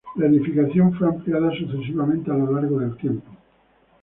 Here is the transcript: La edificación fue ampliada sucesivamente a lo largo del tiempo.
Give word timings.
La 0.15 0.25
edificación 0.25 0.95
fue 0.95 1.05
ampliada 1.09 1.51
sucesivamente 1.55 2.31
a 2.31 2.33
lo 2.33 2.51
largo 2.51 2.79
del 2.79 2.97
tiempo. 2.97 3.29